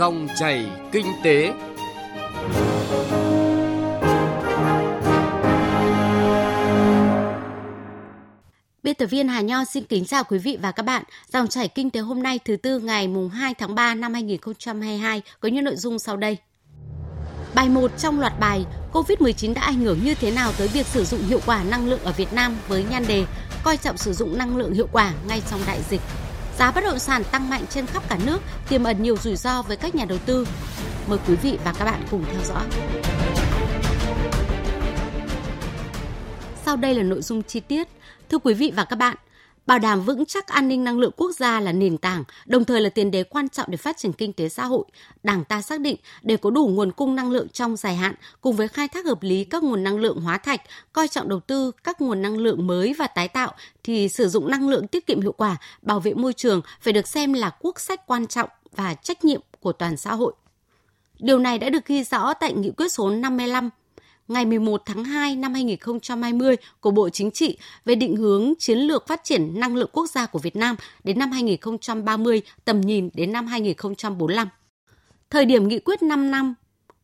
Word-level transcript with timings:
Dòng 0.00 0.28
chảy 0.38 0.66
kinh 0.92 1.06
tế. 1.24 1.52
Biên 8.82 8.94
tập 8.94 9.06
viên 9.06 9.28
Hà 9.28 9.40
Nho 9.40 9.64
xin 9.64 9.84
kính 9.84 10.04
chào 10.04 10.24
quý 10.24 10.38
vị 10.38 10.58
và 10.62 10.72
các 10.72 10.82
bạn. 10.82 11.02
Dòng 11.32 11.48
chảy 11.48 11.68
kinh 11.68 11.90
tế 11.90 12.00
hôm 12.00 12.22
nay 12.22 12.38
thứ 12.44 12.56
tư 12.56 12.78
ngày 12.78 13.08
mùng 13.08 13.28
2 13.28 13.54
tháng 13.54 13.74
3 13.74 13.94
năm 13.94 14.14
2022 14.14 15.22
có 15.40 15.48
những 15.48 15.64
nội 15.64 15.76
dung 15.76 15.98
sau 15.98 16.16
đây. 16.16 16.36
Bài 17.54 17.68
1 17.68 17.90
trong 17.98 18.20
loạt 18.20 18.32
bài 18.40 18.64
COVID-19 18.92 19.54
đã 19.54 19.62
ảnh 19.62 19.80
hưởng 19.80 19.98
như 20.04 20.14
thế 20.14 20.30
nào 20.30 20.52
tới 20.58 20.68
việc 20.68 20.86
sử 20.86 21.04
dụng 21.04 21.20
hiệu 21.20 21.40
quả 21.46 21.64
năng 21.64 21.88
lượng 21.88 22.00
ở 22.04 22.12
Việt 22.12 22.32
Nam 22.32 22.56
với 22.68 22.84
nhan 22.90 23.06
đề 23.08 23.24
coi 23.64 23.76
trọng 23.76 23.96
sử 23.96 24.12
dụng 24.12 24.38
năng 24.38 24.56
lượng 24.56 24.72
hiệu 24.72 24.88
quả 24.92 25.12
ngay 25.28 25.42
trong 25.50 25.60
đại 25.66 25.80
dịch. 25.90 26.00
Giá 26.60 26.70
bất 26.70 26.84
động 26.84 26.98
sản 26.98 27.22
tăng 27.30 27.50
mạnh 27.50 27.64
trên 27.70 27.86
khắp 27.86 28.02
cả 28.08 28.18
nước, 28.26 28.38
tiềm 28.68 28.84
ẩn 28.84 29.02
nhiều 29.02 29.16
rủi 29.16 29.36
ro 29.36 29.62
với 29.62 29.76
các 29.76 29.94
nhà 29.94 30.04
đầu 30.04 30.18
tư. 30.26 30.48
Mời 31.08 31.18
quý 31.28 31.34
vị 31.34 31.58
và 31.64 31.74
các 31.78 31.84
bạn 31.84 32.02
cùng 32.10 32.24
theo 32.32 32.40
dõi. 32.44 32.64
Sau 36.64 36.76
đây 36.76 36.94
là 36.94 37.02
nội 37.02 37.22
dung 37.22 37.42
chi 37.42 37.60
tiết. 37.60 37.88
Thưa 38.30 38.38
quý 38.38 38.54
vị 38.54 38.72
và 38.76 38.84
các 38.84 38.96
bạn, 38.96 39.16
bảo 39.70 39.78
đảm 39.78 40.02
vững 40.02 40.26
chắc 40.26 40.46
an 40.46 40.68
ninh 40.68 40.84
năng 40.84 40.98
lượng 40.98 41.12
quốc 41.16 41.32
gia 41.32 41.60
là 41.60 41.72
nền 41.72 41.98
tảng, 41.98 42.24
đồng 42.46 42.64
thời 42.64 42.80
là 42.80 42.88
tiền 42.88 43.10
đề 43.10 43.24
quan 43.24 43.48
trọng 43.48 43.70
để 43.70 43.76
phát 43.76 43.96
triển 43.96 44.12
kinh 44.12 44.32
tế 44.32 44.48
xã 44.48 44.64
hội. 44.64 44.84
Đảng 45.22 45.44
ta 45.44 45.62
xác 45.62 45.80
định 45.80 45.96
để 46.22 46.36
có 46.36 46.50
đủ 46.50 46.66
nguồn 46.66 46.92
cung 46.92 47.14
năng 47.14 47.30
lượng 47.30 47.48
trong 47.48 47.76
dài 47.76 47.96
hạn, 47.96 48.14
cùng 48.40 48.56
với 48.56 48.68
khai 48.68 48.88
thác 48.88 49.04
hợp 49.04 49.22
lý 49.22 49.44
các 49.44 49.62
nguồn 49.62 49.84
năng 49.84 49.96
lượng 49.96 50.20
hóa 50.20 50.38
thạch, 50.38 50.60
coi 50.92 51.08
trọng 51.08 51.28
đầu 51.28 51.40
tư 51.40 51.70
các 51.84 52.00
nguồn 52.00 52.22
năng 52.22 52.38
lượng 52.38 52.66
mới 52.66 52.94
và 52.98 53.06
tái 53.06 53.28
tạo, 53.28 53.54
thì 53.84 54.08
sử 54.08 54.28
dụng 54.28 54.50
năng 54.50 54.68
lượng 54.68 54.86
tiết 54.86 55.06
kiệm 55.06 55.20
hiệu 55.20 55.32
quả, 55.32 55.56
bảo 55.82 56.00
vệ 56.00 56.14
môi 56.14 56.32
trường 56.32 56.62
phải 56.80 56.92
được 56.92 57.08
xem 57.08 57.32
là 57.32 57.50
quốc 57.60 57.80
sách 57.80 58.06
quan 58.06 58.26
trọng 58.26 58.48
và 58.76 58.94
trách 58.94 59.24
nhiệm 59.24 59.40
của 59.60 59.72
toàn 59.72 59.96
xã 59.96 60.14
hội. 60.14 60.32
Điều 61.18 61.38
này 61.38 61.58
đã 61.58 61.70
được 61.70 61.86
ghi 61.86 62.04
rõ 62.04 62.32
tại 62.34 62.52
nghị 62.52 62.70
quyết 62.70 62.92
số 62.92 63.10
55 63.10 63.70
ngày 64.30 64.44
11 64.44 64.82
tháng 64.86 65.04
2 65.04 65.36
năm 65.36 65.54
2020 65.54 66.56
của 66.80 66.90
Bộ 66.90 67.08
Chính 67.08 67.30
trị 67.30 67.58
về 67.84 67.94
định 67.94 68.16
hướng 68.16 68.52
chiến 68.58 68.78
lược 68.78 69.06
phát 69.06 69.24
triển 69.24 69.60
năng 69.60 69.76
lượng 69.76 69.90
quốc 69.92 70.10
gia 70.10 70.26
của 70.26 70.38
Việt 70.38 70.56
Nam 70.56 70.76
đến 71.04 71.18
năm 71.18 71.30
2030, 71.30 72.42
tầm 72.64 72.80
nhìn 72.80 73.10
đến 73.14 73.32
năm 73.32 73.46
2045. 73.46 74.48
Thời 75.30 75.44
điểm 75.44 75.68
nghị 75.68 75.78
quyết 75.78 76.02
5 76.02 76.30
năm 76.30 76.54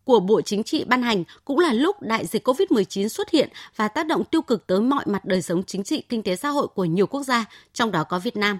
của 0.04 0.20
Bộ 0.20 0.40
Chính 0.40 0.62
trị 0.62 0.84
ban 0.84 1.02
hành 1.02 1.24
cũng 1.44 1.58
là 1.58 1.72
lúc 1.72 2.02
đại 2.02 2.26
dịch 2.26 2.48
COVID-19 2.48 3.08
xuất 3.08 3.30
hiện 3.30 3.48
và 3.76 3.88
tác 3.88 4.06
động 4.06 4.24
tiêu 4.24 4.42
cực 4.42 4.66
tới 4.66 4.80
mọi 4.80 5.04
mặt 5.06 5.24
đời 5.24 5.42
sống 5.42 5.62
chính 5.62 5.84
trị, 5.84 6.02
kinh 6.08 6.22
tế 6.22 6.36
xã 6.36 6.48
hội 6.48 6.66
của 6.74 6.84
nhiều 6.84 7.06
quốc 7.06 7.22
gia, 7.22 7.44
trong 7.72 7.92
đó 7.92 8.04
có 8.04 8.18
Việt 8.18 8.36
Nam. 8.36 8.58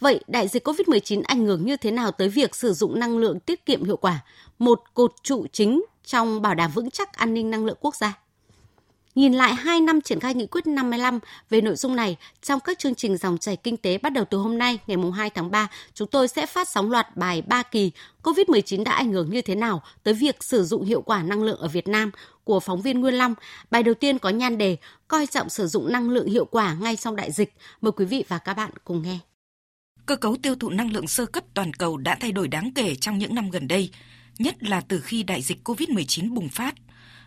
Vậy 0.00 0.20
đại 0.26 0.48
dịch 0.48 0.68
COVID-19 0.68 1.22
ảnh 1.24 1.46
hưởng 1.46 1.66
như 1.66 1.76
thế 1.76 1.90
nào 1.90 2.10
tới 2.10 2.28
việc 2.28 2.54
sử 2.54 2.72
dụng 2.72 2.98
năng 2.98 3.18
lượng 3.18 3.40
tiết 3.40 3.66
kiệm 3.66 3.84
hiệu 3.84 3.96
quả, 3.96 4.24
một 4.58 4.80
cột 4.94 5.12
trụ 5.22 5.46
chính 5.52 5.82
trong 6.06 6.42
bảo 6.42 6.54
đảm 6.54 6.70
vững 6.74 6.90
chắc 6.90 7.12
an 7.12 7.34
ninh 7.34 7.50
năng 7.50 7.64
lượng 7.64 7.78
quốc 7.80 7.96
gia? 7.96 8.18
Nhìn 9.14 9.32
lại 9.32 9.54
2 9.54 9.80
năm 9.80 10.00
triển 10.00 10.20
khai 10.20 10.34
nghị 10.34 10.46
quyết 10.46 10.66
55 10.66 11.18
về 11.50 11.60
nội 11.60 11.76
dung 11.76 11.96
này, 11.96 12.16
trong 12.42 12.60
các 12.60 12.78
chương 12.78 12.94
trình 12.94 13.16
dòng 13.16 13.38
chảy 13.38 13.56
kinh 13.56 13.76
tế 13.76 13.98
bắt 13.98 14.12
đầu 14.12 14.24
từ 14.30 14.38
hôm 14.38 14.58
nay, 14.58 14.78
ngày 14.86 14.96
2 15.14 15.30
tháng 15.30 15.50
3, 15.50 15.68
chúng 15.94 16.08
tôi 16.08 16.28
sẽ 16.28 16.46
phát 16.46 16.68
sóng 16.68 16.90
loạt 16.90 17.16
bài 17.16 17.42
3 17.42 17.62
kỳ 17.62 17.90
COVID-19 18.22 18.84
đã 18.84 18.92
ảnh 18.92 19.12
hưởng 19.12 19.30
như 19.30 19.42
thế 19.42 19.54
nào 19.54 19.82
tới 20.02 20.14
việc 20.14 20.44
sử 20.44 20.64
dụng 20.64 20.84
hiệu 20.84 21.02
quả 21.02 21.22
năng 21.22 21.42
lượng 21.42 21.58
ở 21.58 21.68
Việt 21.68 21.88
Nam 21.88 22.10
của 22.44 22.60
phóng 22.60 22.82
viên 22.82 23.00
Nguyên 23.00 23.14
Long. 23.14 23.34
Bài 23.70 23.82
đầu 23.82 23.94
tiên 23.94 24.18
có 24.18 24.28
nhan 24.28 24.58
đề 24.58 24.76
Coi 25.08 25.26
trọng 25.26 25.48
sử 25.48 25.66
dụng 25.66 25.92
năng 25.92 26.10
lượng 26.10 26.26
hiệu 26.26 26.44
quả 26.44 26.74
ngay 26.74 26.96
sau 26.96 27.14
đại 27.14 27.32
dịch. 27.32 27.54
Mời 27.80 27.92
quý 27.92 28.04
vị 28.04 28.24
và 28.28 28.38
các 28.38 28.54
bạn 28.54 28.70
cùng 28.84 29.02
nghe. 29.02 29.18
Cơ 30.06 30.16
cấu 30.16 30.36
tiêu 30.42 30.54
thụ 30.54 30.70
năng 30.70 30.92
lượng 30.92 31.06
sơ 31.06 31.26
cấp 31.26 31.44
toàn 31.54 31.72
cầu 31.72 31.96
đã 31.96 32.16
thay 32.20 32.32
đổi 32.32 32.48
đáng 32.48 32.72
kể 32.74 32.94
trong 32.94 33.18
những 33.18 33.34
năm 33.34 33.50
gần 33.50 33.68
đây, 33.68 33.90
nhất 34.38 34.62
là 34.62 34.80
từ 34.88 35.00
khi 35.00 35.22
đại 35.22 35.42
dịch 35.42 35.68
COVID-19 35.68 36.34
bùng 36.34 36.48
phát. 36.48 36.74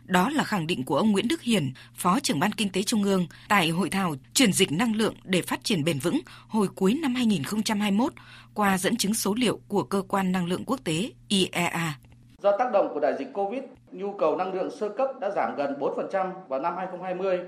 Đó 0.03 0.29
là 0.29 0.43
khẳng 0.43 0.67
định 0.67 0.83
của 0.83 0.97
ông 0.97 1.11
Nguyễn 1.11 1.27
Đức 1.27 1.41
Hiển, 1.41 1.71
Phó 1.95 2.19
trưởng 2.19 2.39
Ban 2.39 2.51
Kinh 2.51 2.69
tế 2.71 2.83
Trung 2.83 3.03
ương 3.03 3.27
tại 3.49 3.69
hội 3.69 3.89
thảo 3.89 4.15
chuyển 4.33 4.53
dịch 4.53 4.71
năng 4.71 4.95
lượng 4.95 5.13
để 5.23 5.41
phát 5.41 5.63
triển 5.63 5.83
bền 5.83 5.99
vững 5.99 6.19
hồi 6.47 6.67
cuối 6.75 6.93
năm 7.01 7.15
2021 7.15 8.13
qua 8.53 8.77
dẫn 8.77 8.95
chứng 8.97 9.13
số 9.13 9.33
liệu 9.33 9.59
của 9.67 9.83
cơ 9.83 10.01
quan 10.07 10.31
năng 10.31 10.45
lượng 10.45 10.63
quốc 10.65 10.79
tế 10.83 11.11
IEA. 11.27 11.93
Do 12.41 12.57
tác 12.57 12.71
động 12.73 12.89
của 12.93 12.99
đại 12.99 13.13
dịch 13.19 13.33
Covid, 13.33 13.63
nhu 13.91 14.13
cầu 14.13 14.37
năng 14.37 14.53
lượng 14.53 14.69
sơ 14.79 14.89
cấp 14.89 15.09
đã 15.21 15.29
giảm 15.35 15.55
gần 15.57 15.73
4% 15.79 16.31
vào 16.47 16.59
năm 16.59 16.73
2020. 16.77 17.39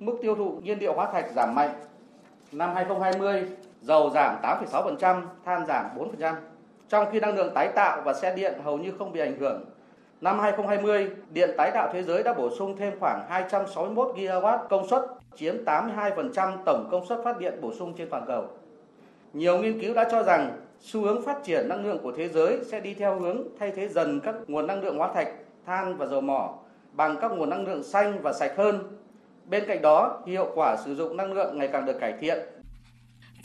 Mức 0.00 0.18
tiêu 0.22 0.34
thụ 0.34 0.60
nhiên 0.64 0.78
liệu 0.78 0.94
hóa 0.94 1.12
thạch 1.12 1.24
giảm 1.36 1.54
mạnh. 1.54 1.74
Năm 2.52 2.74
2020, 2.74 3.44
dầu 3.82 4.10
giảm 4.14 4.36
8,6%, 4.42 5.22
than 5.44 5.66
giảm 5.66 5.86
4%. 6.18 6.34
Trong 6.88 7.06
khi 7.12 7.20
năng 7.20 7.36
lượng 7.36 7.54
tái 7.54 7.68
tạo 7.68 8.02
và 8.04 8.14
xe 8.14 8.34
điện 8.34 8.54
hầu 8.64 8.78
như 8.78 8.92
không 8.98 9.12
bị 9.12 9.20
ảnh 9.20 9.38
hưởng. 9.38 9.64
Năm 10.20 10.38
2020, 10.38 11.10
điện 11.30 11.50
tái 11.56 11.70
tạo 11.70 11.90
thế 11.92 12.02
giới 12.02 12.22
đã 12.22 12.32
bổ 12.32 12.50
sung 12.50 12.76
thêm 12.76 12.92
khoảng 13.00 13.26
261 13.28 14.14
GW 14.16 14.58
công 14.68 14.88
suất, 14.88 15.02
chiếm 15.34 15.64
82% 15.64 16.56
tổng 16.64 16.88
công 16.90 17.06
suất 17.06 17.18
phát 17.24 17.38
điện 17.38 17.58
bổ 17.60 17.72
sung 17.72 17.92
trên 17.96 18.10
toàn 18.10 18.24
cầu. 18.26 18.44
Nhiều 19.32 19.58
nghiên 19.58 19.80
cứu 19.80 19.94
đã 19.94 20.08
cho 20.10 20.22
rằng 20.22 20.60
xu 20.80 21.00
hướng 21.00 21.22
phát 21.22 21.44
triển 21.44 21.68
năng 21.68 21.86
lượng 21.86 21.98
của 22.02 22.12
thế 22.12 22.28
giới 22.28 22.58
sẽ 22.64 22.80
đi 22.80 22.94
theo 22.94 23.18
hướng 23.18 23.42
thay 23.58 23.70
thế 23.70 23.88
dần 23.88 24.20
các 24.20 24.34
nguồn 24.46 24.66
năng 24.66 24.82
lượng 24.82 24.98
hóa 24.98 25.12
thạch, 25.14 25.28
than 25.66 25.96
và 25.96 26.06
dầu 26.06 26.20
mỏ 26.20 26.54
bằng 26.92 27.16
các 27.20 27.30
nguồn 27.32 27.50
năng 27.50 27.66
lượng 27.66 27.82
xanh 27.82 28.18
và 28.22 28.32
sạch 28.32 28.52
hơn. 28.56 28.78
Bên 29.50 29.64
cạnh 29.66 29.82
đó, 29.82 30.22
hiệu 30.26 30.46
quả 30.54 30.76
sử 30.84 30.94
dụng 30.94 31.16
năng 31.16 31.32
lượng 31.32 31.58
ngày 31.58 31.68
càng 31.72 31.84
được 31.84 31.98
cải 32.00 32.14
thiện 32.20 32.38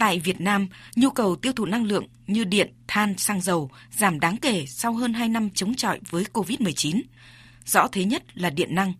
Tại 0.02 0.20
Việt 0.20 0.42
Nam, 0.42 0.68
nhu 0.96 1.10
cầu 1.10 1.36
tiêu 1.36 1.54
thụ 1.54 1.66
năng 1.66 1.84
lượng 1.84 2.08
như 2.28 2.44
điện, 2.44 2.74
than, 2.88 3.18
xăng 3.18 3.42
dầu 3.42 3.70
giảm 3.92 4.20
đáng 4.20 4.38
kể 4.38 4.66
sau 4.68 4.94
hơn 4.94 5.14
2 5.14 5.30
năm 5.30 5.50
chống 5.50 5.76
chọi 5.76 6.00
với 6.10 6.26
COVID-19. 6.34 7.02
Rõ 7.66 7.88
thế 7.88 8.06
nhất 8.06 8.24
là 8.34 8.50
điện 8.50 8.76
năng. 8.76 8.94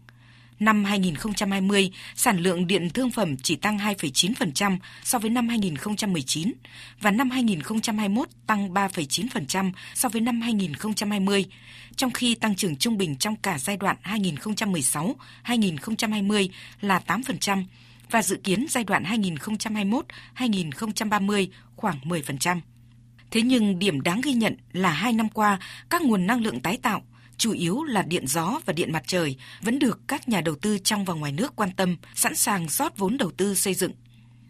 Năm 0.60 0.84
2020, 0.84 1.92
sản 2.16 2.40
lượng 2.40 2.68
điện 2.68 2.90
thương 2.90 3.12
phẩm 3.12 3.38
chỉ 3.38 3.56
tăng 3.56 3.78
2,9% 3.78 4.78
so 5.04 5.20
với 5.20 5.30
năm 5.30 5.48
2019 5.48 6.54
và 7.00 7.12
năm 7.12 7.30
2021 7.30 8.28
tăng 8.48 8.74
3,9% 8.74 9.72
so 9.94 10.10
với 10.10 10.22
năm 10.22 10.42
2020, 10.42 11.46
trong 11.96 12.12
khi 12.12 12.36
tăng 12.36 12.56
trưởng 12.56 12.76
trung 12.76 12.98
bình 12.98 13.16
trong 13.16 13.36
cả 13.36 13.58
giai 13.60 13.78
đoạn 13.78 13.98
2016-2020 15.46 16.48
là 16.82 17.02
8%, 17.08 17.64
và 18.12 18.22
dự 18.22 18.36
kiến 18.44 18.66
giai 18.70 18.84
đoạn 18.84 19.04
2021-2030 20.36 21.48
khoảng 21.76 22.00
10%. 22.04 22.60
Thế 23.32 23.42
nhưng 23.42 23.80
điểm 23.80 24.02
đáng 24.02 24.22
ghi 24.22 24.34
nhận 24.34 24.58
là 24.74 24.92
hai 24.92 25.14
năm 25.14 25.30
qua, 25.30 25.60
các 25.90 26.02
nguồn 26.02 26.28
năng 26.28 26.42
lượng 26.42 26.60
tái 26.60 26.78
tạo, 26.82 27.02
chủ 27.38 27.52
yếu 27.52 27.84
là 27.84 28.02
điện 28.02 28.28
gió 28.28 28.60
và 28.66 28.74
điện 28.74 28.92
mặt 28.92 29.04
trời, 29.08 29.36
vẫn 29.62 29.80
được 29.80 30.00
các 30.08 30.30
nhà 30.30 30.42
đầu 30.42 30.56
tư 30.56 30.78
trong 30.78 31.06
và 31.06 31.14
ngoài 31.14 31.32
nước 31.32 31.56
quan 31.56 31.72
tâm, 31.72 31.98
sẵn 32.16 32.36
sàng 32.36 32.70
rót 32.70 32.98
vốn 32.98 33.18
đầu 33.18 33.32
tư 33.32 33.56
xây 33.56 33.74
dựng. 33.74 33.92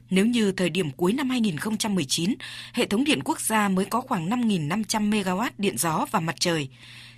Nếu 0.10 0.26
như 0.26 0.52
thời 0.52 0.70
điểm 0.70 0.92
cuối 0.92 1.14
năm 1.14 1.30
2019, 1.30 2.36
hệ 2.74 2.86
thống 2.86 3.04
điện 3.04 3.20
quốc 3.24 3.42
gia 3.42 3.70
mới 3.70 3.86
có 3.86 4.02
khoảng 4.02 4.30
5.500 4.30 5.10
MW 5.10 5.50
điện 5.58 5.78
gió 5.78 6.06
và 6.12 6.20
mặt 6.20 6.36
trời, 6.40 6.70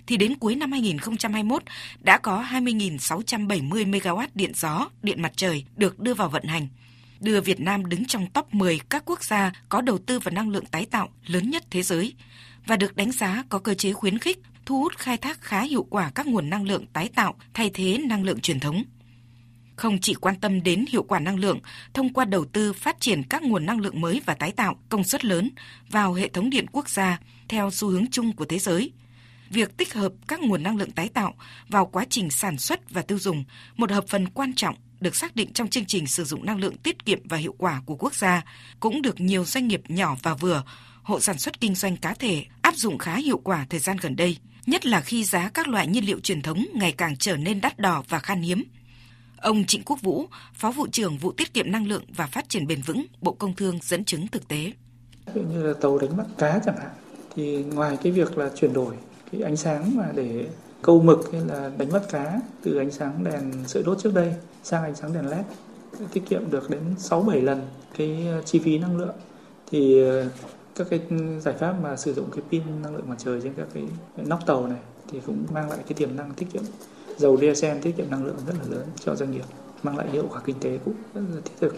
thì 0.06 0.16
đến 0.16 0.34
cuối 0.34 0.54
năm 0.54 0.72
2021 0.72 1.62
đã 2.00 2.18
có 2.18 2.44
20.670 2.50 3.90
MW 3.90 4.26
điện 4.34 4.52
gió, 4.54 4.88
điện 5.02 5.22
mặt 5.22 5.32
trời 5.36 5.64
được 5.76 6.00
đưa 6.00 6.14
vào 6.14 6.28
vận 6.28 6.44
hành 6.44 6.68
đưa 7.24 7.40
Việt 7.40 7.60
Nam 7.60 7.86
đứng 7.86 8.04
trong 8.04 8.26
top 8.26 8.54
10 8.54 8.80
các 8.90 9.02
quốc 9.06 9.24
gia 9.24 9.52
có 9.68 9.80
đầu 9.80 9.98
tư 9.98 10.18
vào 10.18 10.34
năng 10.34 10.50
lượng 10.50 10.66
tái 10.66 10.86
tạo 10.86 11.08
lớn 11.26 11.50
nhất 11.50 11.64
thế 11.70 11.82
giới 11.82 12.14
và 12.66 12.76
được 12.76 12.96
đánh 12.96 13.12
giá 13.12 13.44
có 13.48 13.58
cơ 13.58 13.74
chế 13.74 13.92
khuyến 13.92 14.18
khích 14.18 14.38
thu 14.66 14.80
hút 14.80 14.92
khai 14.96 15.16
thác 15.16 15.40
khá 15.40 15.60
hiệu 15.60 15.86
quả 15.90 16.10
các 16.14 16.26
nguồn 16.26 16.50
năng 16.50 16.66
lượng 16.66 16.86
tái 16.92 17.08
tạo 17.14 17.34
thay 17.54 17.70
thế 17.74 17.98
năng 17.98 18.24
lượng 18.24 18.40
truyền 18.40 18.60
thống. 18.60 18.82
Không 19.76 19.98
chỉ 20.00 20.14
quan 20.14 20.40
tâm 20.40 20.62
đến 20.62 20.84
hiệu 20.88 21.02
quả 21.02 21.20
năng 21.20 21.38
lượng 21.38 21.60
thông 21.94 22.12
qua 22.12 22.24
đầu 22.24 22.44
tư 22.44 22.72
phát 22.72 23.00
triển 23.00 23.22
các 23.22 23.42
nguồn 23.42 23.66
năng 23.66 23.80
lượng 23.80 24.00
mới 24.00 24.20
và 24.26 24.34
tái 24.34 24.52
tạo 24.52 24.76
công 24.88 25.04
suất 25.04 25.24
lớn 25.24 25.50
vào 25.90 26.12
hệ 26.12 26.28
thống 26.28 26.50
điện 26.50 26.66
quốc 26.72 26.88
gia 26.88 27.18
theo 27.48 27.70
xu 27.70 27.88
hướng 27.88 28.06
chung 28.10 28.32
của 28.32 28.44
thế 28.44 28.58
giới– 28.58 28.92
việc 29.50 29.76
tích 29.76 29.94
hợp 29.94 30.12
các 30.28 30.40
nguồn 30.40 30.62
năng 30.62 30.76
lượng 30.76 30.90
tái 30.90 31.08
tạo 31.08 31.34
vào 31.68 31.86
quá 31.86 32.04
trình 32.10 32.30
sản 32.30 32.58
xuất 32.58 32.90
và 32.90 33.02
tiêu 33.02 33.18
dùng, 33.18 33.44
một 33.76 33.90
hợp 33.90 34.04
phần 34.08 34.28
quan 34.28 34.54
trọng 34.54 34.76
được 35.00 35.16
xác 35.16 35.36
định 35.36 35.52
trong 35.52 35.68
chương 35.68 35.84
trình 35.84 36.06
sử 36.06 36.24
dụng 36.24 36.46
năng 36.46 36.58
lượng 36.58 36.76
tiết 36.76 37.04
kiệm 37.04 37.28
và 37.28 37.36
hiệu 37.36 37.54
quả 37.58 37.82
của 37.86 37.96
quốc 37.96 38.14
gia, 38.14 38.42
cũng 38.80 39.02
được 39.02 39.20
nhiều 39.20 39.44
doanh 39.44 39.68
nghiệp 39.68 39.82
nhỏ 39.88 40.16
và 40.22 40.34
vừa, 40.34 40.62
hộ 41.02 41.20
sản 41.20 41.38
xuất 41.38 41.60
kinh 41.60 41.74
doanh 41.74 41.96
cá 41.96 42.14
thể 42.14 42.44
áp 42.62 42.76
dụng 42.76 42.98
khá 42.98 43.16
hiệu 43.16 43.38
quả 43.38 43.66
thời 43.70 43.80
gian 43.80 43.96
gần 44.00 44.16
đây, 44.16 44.36
nhất 44.66 44.86
là 44.86 45.00
khi 45.00 45.24
giá 45.24 45.50
các 45.54 45.68
loại 45.68 45.86
nhiên 45.86 46.06
liệu 46.06 46.20
truyền 46.20 46.42
thống 46.42 46.66
ngày 46.74 46.92
càng 46.92 47.16
trở 47.16 47.36
nên 47.36 47.60
đắt 47.60 47.78
đỏ 47.78 48.02
và 48.08 48.18
khan 48.18 48.42
hiếm. 48.42 48.64
Ông 49.36 49.64
Trịnh 49.64 49.82
Quốc 49.84 50.02
Vũ, 50.02 50.26
Phó 50.54 50.70
vụ 50.70 50.86
trưởng 50.92 51.18
vụ 51.18 51.32
tiết 51.32 51.54
kiệm 51.54 51.72
năng 51.72 51.86
lượng 51.86 52.04
và 52.16 52.26
phát 52.26 52.48
triển 52.48 52.66
bền 52.66 52.82
vững, 52.82 53.06
Bộ 53.20 53.32
Công 53.32 53.56
Thương 53.56 53.78
dẫn 53.82 54.04
chứng 54.04 54.26
thực 54.26 54.48
tế. 54.48 54.72
Ví 55.26 55.32
dụ 55.34 55.42
như 55.42 55.62
là 55.62 55.72
tàu 55.82 55.98
đánh 55.98 56.16
bắt 56.16 56.26
cá 56.38 56.60
chẳng 56.66 56.76
hạn, 56.78 56.90
thì 57.36 57.56
ngoài 57.56 57.96
cái 58.02 58.12
việc 58.12 58.38
là 58.38 58.50
chuyển 58.60 58.72
đổi 58.72 58.94
cái 59.34 59.42
ánh 59.42 59.56
sáng 59.56 59.96
mà 59.96 60.12
để 60.14 60.46
câu 60.82 61.02
mực 61.02 61.32
hay 61.32 61.40
là 61.40 61.70
đánh 61.78 61.92
bắt 61.92 62.02
cá 62.10 62.40
từ 62.62 62.78
ánh 62.78 62.90
sáng 62.90 63.24
đèn 63.24 63.52
sợi 63.66 63.82
đốt 63.82 63.98
trước 63.98 64.14
đây 64.14 64.34
sang 64.62 64.82
ánh 64.82 64.94
sáng 64.94 65.12
đèn 65.12 65.30
led. 65.30 65.44
Tiết 66.12 66.22
kiệm 66.28 66.50
được 66.50 66.70
đến 66.70 66.80
6 66.98 67.20
7 67.20 67.40
lần 67.40 67.62
cái 67.98 68.26
ờ, 68.26 68.42
chi 68.42 68.58
phí 68.58 68.78
năng 68.78 68.98
lượng. 68.98 69.14
Thì 69.70 70.02
ờ, 70.02 70.28
các 70.76 70.86
cái 70.90 71.00
giải 71.40 71.54
pháp 71.58 71.74
mà 71.82 71.96
sử 71.96 72.14
dụng 72.14 72.30
cái 72.30 72.44
pin 72.50 72.62
năng 72.82 72.96
lượng 72.96 73.08
mặt 73.08 73.16
trời 73.18 73.40
trên 73.42 73.54
các 73.56 73.66
cái 73.74 73.84
nóc 74.16 74.46
tàu 74.46 74.66
này 74.66 74.80
thì 75.12 75.20
cũng 75.26 75.46
mang 75.52 75.70
lại 75.70 75.78
cái 75.78 75.94
tiềm 75.96 76.16
năng 76.16 76.34
tiết 76.34 76.46
kiệm. 76.52 76.62
Dầu 77.16 77.36
diesel 77.40 77.78
tiết 77.78 77.96
kiệm 77.96 78.10
năng 78.10 78.24
lượng 78.24 78.36
rất 78.46 78.54
là 78.62 78.76
lớn 78.76 78.86
cho 79.04 79.14
doanh 79.14 79.30
nghiệp, 79.30 79.44
mang 79.82 79.96
lại 79.96 80.10
hiệu 80.10 80.28
quả 80.30 80.40
kinh 80.44 80.60
tế 80.60 80.78
cũng 80.84 80.94
rất 81.14 81.20
là 81.34 81.40
thiết 81.44 81.52
thực. 81.60 81.76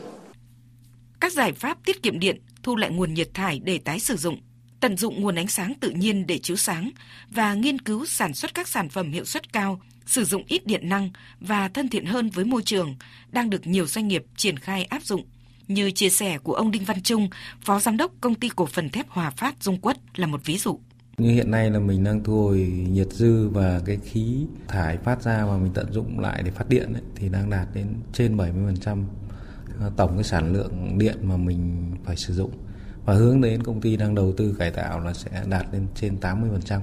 Các 1.20 1.32
giải 1.32 1.52
pháp 1.52 1.78
tiết 1.84 2.02
kiệm 2.02 2.18
điện, 2.18 2.40
thu 2.62 2.76
lại 2.76 2.90
nguồn 2.90 3.14
nhiệt 3.14 3.28
thải 3.34 3.60
để 3.64 3.78
tái 3.78 4.00
sử 4.00 4.16
dụng 4.16 4.36
tận 4.80 4.96
dụng 4.96 5.20
nguồn 5.20 5.34
ánh 5.34 5.48
sáng 5.48 5.74
tự 5.80 5.90
nhiên 5.90 6.26
để 6.26 6.38
chiếu 6.38 6.56
sáng 6.56 6.90
và 7.30 7.54
nghiên 7.54 7.78
cứu 7.78 8.06
sản 8.06 8.34
xuất 8.34 8.54
các 8.54 8.68
sản 8.68 8.88
phẩm 8.88 9.12
hiệu 9.12 9.24
suất 9.24 9.52
cao, 9.52 9.80
sử 10.06 10.24
dụng 10.24 10.44
ít 10.48 10.66
điện 10.66 10.88
năng 10.88 11.10
và 11.40 11.68
thân 11.68 11.88
thiện 11.88 12.06
hơn 12.06 12.30
với 12.30 12.44
môi 12.44 12.62
trường 12.62 12.96
đang 13.32 13.50
được 13.50 13.66
nhiều 13.66 13.86
doanh 13.86 14.08
nghiệp 14.08 14.24
triển 14.36 14.58
khai 14.58 14.84
áp 14.84 15.02
dụng. 15.02 15.24
Như 15.68 15.90
chia 15.90 16.10
sẻ 16.10 16.38
của 16.38 16.54
ông 16.54 16.70
Đinh 16.70 16.84
Văn 16.84 17.02
Trung, 17.02 17.28
Phó 17.64 17.80
Giám 17.80 17.96
đốc 17.96 18.12
Công 18.20 18.34
ty 18.34 18.48
Cổ 18.56 18.66
phần 18.66 18.90
Thép 18.90 19.08
Hòa 19.08 19.30
Phát 19.30 19.62
Dung 19.62 19.80
Quất 19.80 19.98
là 20.14 20.26
một 20.26 20.40
ví 20.44 20.58
dụ. 20.58 20.80
Như 21.18 21.30
hiện 21.30 21.50
nay 21.50 21.70
là 21.70 21.78
mình 21.78 22.04
đang 22.04 22.24
thu 22.24 22.42
hồi 22.42 22.58
nhiệt 22.90 23.12
dư 23.12 23.48
và 23.48 23.80
cái 23.86 23.98
khí 24.04 24.46
thải 24.68 24.98
phát 24.98 25.22
ra 25.22 25.46
mà 25.46 25.56
mình 25.58 25.72
tận 25.74 25.92
dụng 25.92 26.20
lại 26.20 26.42
để 26.42 26.50
phát 26.50 26.68
điện 26.68 26.92
ấy, 26.92 27.02
thì 27.14 27.28
đang 27.28 27.50
đạt 27.50 27.68
đến 27.74 27.86
trên 28.12 28.36
70% 28.36 29.04
tổng 29.96 30.14
cái 30.14 30.24
sản 30.24 30.52
lượng 30.52 30.98
điện 30.98 31.16
mà 31.22 31.36
mình 31.36 31.92
phải 32.04 32.16
sử 32.16 32.34
dụng 32.34 32.50
và 33.06 33.14
hướng 33.14 33.40
đến 33.40 33.62
công 33.62 33.80
ty 33.80 33.96
đang 33.96 34.14
đầu 34.14 34.34
tư 34.36 34.56
cải 34.58 34.70
tạo 34.70 35.00
là 35.00 35.14
sẽ 35.14 35.44
đạt 35.46 35.66
lên 35.72 35.86
trên 35.94 36.18
80%. 36.20 36.80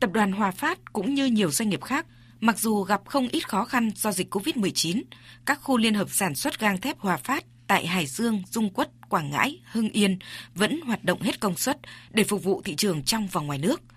Tập 0.00 0.10
đoàn 0.12 0.32
Hòa 0.32 0.50
Phát 0.50 0.92
cũng 0.92 1.14
như 1.14 1.26
nhiều 1.26 1.50
doanh 1.50 1.68
nghiệp 1.68 1.84
khác, 1.84 2.06
mặc 2.40 2.58
dù 2.58 2.82
gặp 2.82 3.02
không 3.06 3.28
ít 3.28 3.48
khó 3.48 3.64
khăn 3.64 3.90
do 3.96 4.12
dịch 4.12 4.34
COVID-19, 4.34 5.02
các 5.46 5.60
khu 5.62 5.76
liên 5.76 5.94
hợp 5.94 6.10
sản 6.10 6.34
xuất 6.34 6.60
gang 6.60 6.80
thép 6.80 6.98
Hòa 6.98 7.16
Phát 7.16 7.44
tại 7.66 7.86
Hải 7.86 8.06
Dương, 8.06 8.42
Dung 8.50 8.70
Quất, 8.70 8.90
Quảng 9.08 9.30
Ngãi, 9.30 9.60
Hưng 9.72 9.90
Yên 9.90 10.18
vẫn 10.54 10.80
hoạt 10.80 11.04
động 11.04 11.22
hết 11.22 11.40
công 11.40 11.56
suất 11.56 11.78
để 12.10 12.24
phục 12.24 12.44
vụ 12.44 12.62
thị 12.64 12.76
trường 12.76 13.02
trong 13.02 13.28
và 13.32 13.40
ngoài 13.40 13.58
nước– 13.58 13.80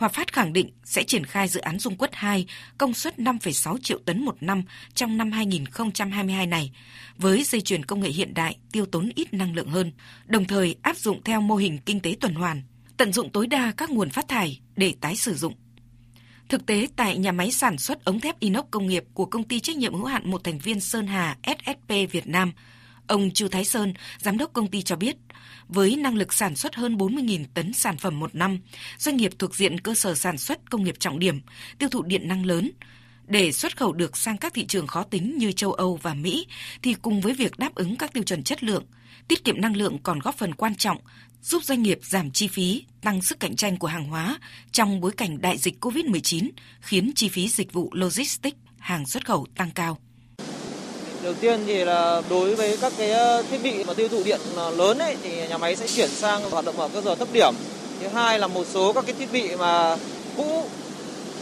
Hòa 0.00 0.08
Phát 0.08 0.32
khẳng 0.32 0.52
định 0.52 0.70
sẽ 0.84 1.02
triển 1.02 1.24
khai 1.24 1.48
dự 1.48 1.60
án 1.60 1.78
Dung 1.78 1.96
Quất 1.96 2.10
2 2.14 2.46
công 2.78 2.94
suất 2.94 3.18
5,6 3.18 3.78
triệu 3.82 3.98
tấn 3.98 4.24
một 4.24 4.36
năm 4.40 4.62
trong 4.94 5.16
năm 5.16 5.32
2022 5.32 6.46
này, 6.46 6.72
với 7.18 7.42
dây 7.44 7.60
chuyền 7.60 7.84
công 7.84 8.00
nghệ 8.00 8.08
hiện 8.08 8.34
đại 8.34 8.56
tiêu 8.72 8.86
tốn 8.86 9.10
ít 9.14 9.34
năng 9.34 9.54
lượng 9.54 9.68
hơn, 9.68 9.92
đồng 10.26 10.44
thời 10.44 10.76
áp 10.82 10.96
dụng 10.96 11.22
theo 11.24 11.40
mô 11.40 11.56
hình 11.56 11.78
kinh 11.78 12.00
tế 12.00 12.16
tuần 12.20 12.34
hoàn, 12.34 12.62
tận 12.96 13.12
dụng 13.12 13.30
tối 13.32 13.46
đa 13.46 13.72
các 13.76 13.90
nguồn 13.90 14.10
phát 14.10 14.28
thải 14.28 14.60
để 14.76 14.94
tái 15.00 15.16
sử 15.16 15.34
dụng. 15.34 15.54
Thực 16.48 16.66
tế, 16.66 16.88
tại 16.96 17.18
nhà 17.18 17.32
máy 17.32 17.50
sản 17.50 17.78
xuất 17.78 18.04
ống 18.04 18.20
thép 18.20 18.40
inox 18.40 18.64
công 18.70 18.86
nghiệp 18.86 19.04
của 19.14 19.26
công 19.26 19.44
ty 19.44 19.60
trách 19.60 19.76
nhiệm 19.76 19.94
hữu 19.94 20.04
hạn 20.04 20.30
một 20.30 20.44
thành 20.44 20.58
viên 20.58 20.80
Sơn 20.80 21.06
Hà 21.06 21.36
SSP 21.46 21.88
Việt 22.10 22.26
Nam, 22.26 22.52
ông 23.06 23.30
Chu 23.30 23.48
Thái 23.48 23.64
Sơn, 23.64 23.94
giám 24.18 24.38
đốc 24.38 24.52
công 24.52 24.70
ty 24.70 24.82
cho 24.82 24.96
biết, 24.96 25.16
với 25.68 25.96
năng 25.96 26.16
lực 26.16 26.32
sản 26.32 26.56
xuất 26.56 26.74
hơn 26.74 26.96
40.000 26.96 27.44
tấn 27.54 27.72
sản 27.72 27.96
phẩm 27.96 28.20
một 28.20 28.34
năm, 28.34 28.58
doanh 28.98 29.16
nghiệp 29.16 29.32
thuộc 29.38 29.54
diện 29.54 29.80
cơ 29.80 29.94
sở 29.94 30.14
sản 30.14 30.38
xuất 30.38 30.70
công 30.70 30.84
nghiệp 30.84 30.96
trọng 30.98 31.18
điểm, 31.18 31.40
tiêu 31.78 31.88
thụ 31.88 32.02
điện 32.02 32.28
năng 32.28 32.46
lớn. 32.46 32.70
Để 33.26 33.52
xuất 33.52 33.76
khẩu 33.76 33.92
được 33.92 34.16
sang 34.16 34.38
các 34.38 34.54
thị 34.54 34.66
trường 34.66 34.86
khó 34.86 35.02
tính 35.02 35.38
như 35.38 35.52
châu 35.52 35.72
Âu 35.72 35.98
và 36.02 36.14
Mỹ, 36.14 36.46
thì 36.82 36.94
cùng 36.94 37.20
với 37.20 37.34
việc 37.34 37.58
đáp 37.58 37.74
ứng 37.74 37.96
các 37.96 38.12
tiêu 38.12 38.22
chuẩn 38.22 38.42
chất 38.42 38.62
lượng, 38.62 38.84
tiết 39.28 39.44
kiệm 39.44 39.60
năng 39.60 39.76
lượng 39.76 39.98
còn 40.02 40.18
góp 40.18 40.38
phần 40.38 40.54
quan 40.54 40.74
trọng 40.74 40.98
giúp 41.42 41.64
doanh 41.64 41.82
nghiệp 41.82 41.98
giảm 42.02 42.30
chi 42.30 42.48
phí, 42.48 42.84
tăng 43.00 43.22
sức 43.22 43.40
cạnh 43.40 43.56
tranh 43.56 43.76
của 43.76 43.86
hàng 43.86 44.08
hóa 44.08 44.38
trong 44.72 45.00
bối 45.00 45.12
cảnh 45.12 45.40
đại 45.40 45.58
dịch 45.58 45.84
COVID-19 45.84 46.50
khiến 46.80 47.12
chi 47.14 47.28
phí 47.28 47.48
dịch 47.48 47.72
vụ 47.72 47.90
logistics 47.92 48.58
hàng 48.78 49.06
xuất 49.06 49.26
khẩu 49.26 49.46
tăng 49.56 49.70
cao. 49.70 49.98
Đầu 51.22 51.34
tiên 51.34 51.60
thì 51.66 51.84
là 51.84 52.22
đối 52.30 52.54
với 52.54 52.78
các 52.80 52.92
cái 52.98 53.10
ờ, 53.10 53.42
thiết 53.50 53.58
bị 53.62 53.84
mà 53.84 53.94
tiêu 53.94 54.08
thụ 54.08 54.22
điện 54.24 54.40
ờ, 54.56 54.70
lớn 54.70 54.98
ấy 54.98 55.16
thì 55.22 55.48
nhà 55.48 55.58
máy 55.58 55.76
sẽ 55.76 55.86
chuyển 55.86 56.10
sang 56.10 56.50
hoạt 56.50 56.64
động 56.64 56.80
ở 56.80 56.88
các 56.94 57.04
giờ 57.04 57.14
thấp 57.14 57.28
điểm. 57.32 57.54
Thứ 58.00 58.08
hai 58.08 58.38
là 58.38 58.46
một 58.46 58.66
số 58.74 58.92
các 58.92 59.04
cái 59.06 59.14
thiết 59.18 59.32
bị 59.32 59.56
mà 59.56 59.96
cũ 60.36 60.64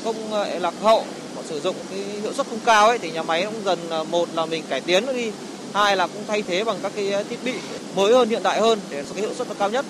không 0.04 0.32
ờ, 0.32 0.58
lạc 0.58 0.74
hậu 0.82 1.04
họ 1.36 1.42
sử 1.48 1.60
dụng 1.60 1.76
cái 1.90 2.00
hiệu 2.22 2.32
suất 2.32 2.46
không 2.50 2.58
cao 2.64 2.88
ấy 2.88 2.98
thì 2.98 3.10
nhà 3.10 3.22
máy 3.22 3.44
cũng 3.44 3.64
dần 3.64 3.78
một 4.10 4.28
là 4.34 4.46
mình 4.46 4.62
cải 4.68 4.80
tiến 4.80 5.06
nó 5.06 5.12
đi, 5.12 5.30
hai 5.74 5.96
là 5.96 6.06
cũng 6.06 6.22
thay 6.28 6.42
thế 6.42 6.64
bằng 6.64 6.76
các 6.82 6.92
cái 6.96 7.24
thiết 7.30 7.38
bị 7.44 7.54
mới 7.94 8.12
hơn 8.12 8.28
hiện 8.28 8.42
đại 8.42 8.60
hơn 8.60 8.78
để 8.90 9.04
cái 9.14 9.20
hiệu 9.20 9.34
suất 9.38 9.48
nó 9.48 9.54
cao 9.58 9.70
nhất. 9.70 9.84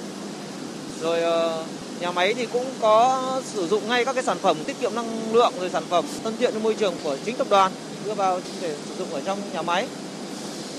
Rồi 1.01 1.21
nhà 2.01 2.11
máy 2.11 2.35
thì 2.35 2.47
cũng 2.53 2.65
có 2.81 3.23
sử 3.55 3.69
dụng 3.69 3.89
ngay 3.89 4.05
các 4.05 4.13
cái 4.13 4.25
sản 4.25 4.39
phẩm 4.43 4.57
tiết 4.67 4.81
kiệm 4.81 4.95
năng 4.95 5.35
lượng 5.35 5.53
rồi 5.61 5.71
sản 5.71 5.85
phẩm 5.89 6.05
thân 6.25 6.37
thiện 6.39 6.53
với 6.53 6.63
môi 6.63 6.75
trường 6.75 6.95
của 7.05 7.17
chính 7.25 7.37
tập 7.37 7.47
đoàn 7.51 7.73
đưa 8.07 8.15
vào 8.15 8.41
để 8.63 8.77
sử 8.89 8.95
dụng 8.99 9.15
ở 9.15 9.21
trong 9.21 9.39
nhà 9.53 9.63
máy. 9.63 9.87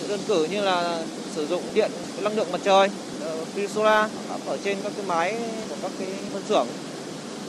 Đơn 0.07 0.19
cử 0.27 0.48
như 0.51 0.62
là 0.62 1.04
sử 1.36 1.48
dụng 1.48 1.63
điện 1.74 1.92
năng 2.21 2.36
lượng 2.36 2.51
mặt 2.51 2.62
trời, 2.63 2.89
ờ, 3.21 3.45
pin 3.56 3.68
solar 3.68 4.12
ở 4.45 4.57
trên 4.63 4.77
các 4.83 4.92
cái 4.98 5.06
máy 5.06 5.36
của 5.69 5.75
các 5.81 5.92
cái 6.00 6.07
phân 6.33 6.44
xưởng. 6.50 6.68